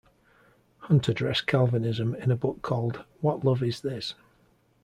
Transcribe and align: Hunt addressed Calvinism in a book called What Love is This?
Hunt 0.79 1.07
addressed 1.09 1.45
Calvinism 1.45 2.15
in 2.15 2.31
a 2.31 2.35
book 2.35 2.63
called 2.63 3.05
What 3.19 3.43
Love 3.45 3.61
is 3.61 3.81
This? 3.81 4.15